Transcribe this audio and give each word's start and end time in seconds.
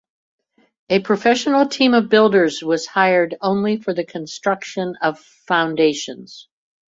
A 0.89 0.97
professional 0.99 1.67
team 1.67 1.93
of 1.93 2.09
builders 2.09 2.63
was 2.63 2.87
hired 2.87 3.35
only 3.39 3.77
for 3.77 3.93
the 3.93 4.03
construction 4.03 4.95
of 4.99 5.19
foundations. 5.47 6.47